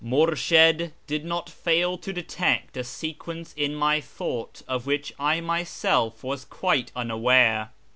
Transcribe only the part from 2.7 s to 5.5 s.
a sequence in my thought of which I